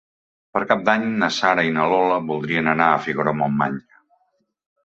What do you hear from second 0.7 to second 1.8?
Cap d'Any na Sara i